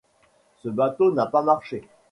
[0.63, 1.87] Ce bateau n’a pas marché?